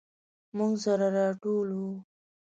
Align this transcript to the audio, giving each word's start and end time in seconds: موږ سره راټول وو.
موږ 0.57 0.73
سره 0.83 1.05
راټول 1.17 1.67
وو. 1.79 1.91